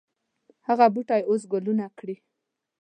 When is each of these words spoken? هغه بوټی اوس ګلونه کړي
هغه 0.67 0.85
بوټی 0.93 1.21
اوس 1.29 1.41
ګلونه 1.51 1.85
کړي 1.99 2.15